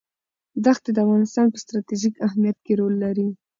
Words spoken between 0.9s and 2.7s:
د افغانستان په ستراتیژیک اهمیت